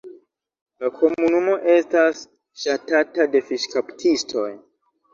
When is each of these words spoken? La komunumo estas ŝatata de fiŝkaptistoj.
La 0.83 0.89
komunumo 0.95 1.59
estas 1.75 2.25
ŝatata 2.65 3.31
de 3.37 3.45
fiŝkaptistoj. 3.53 4.53